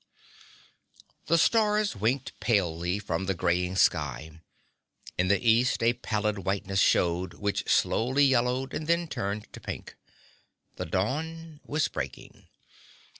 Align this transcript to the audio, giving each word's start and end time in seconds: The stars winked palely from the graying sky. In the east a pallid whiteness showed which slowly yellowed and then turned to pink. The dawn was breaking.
The 1.27 1.37
stars 1.37 1.95
winked 1.95 2.39
palely 2.39 2.97
from 2.97 3.27
the 3.27 3.35
graying 3.35 3.75
sky. 3.75 4.41
In 5.15 5.27
the 5.27 5.39
east 5.47 5.83
a 5.83 5.93
pallid 5.93 6.39
whiteness 6.39 6.79
showed 6.79 7.35
which 7.35 7.69
slowly 7.69 8.25
yellowed 8.25 8.73
and 8.73 8.87
then 8.87 9.07
turned 9.07 9.53
to 9.53 9.59
pink. 9.59 9.95
The 10.77 10.87
dawn 10.87 11.59
was 11.63 11.87
breaking. 11.87 12.47